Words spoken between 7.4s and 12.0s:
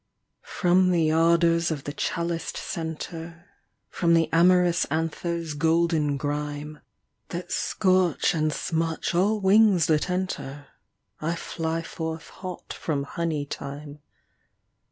scorch and smutch all wings that enter, I fly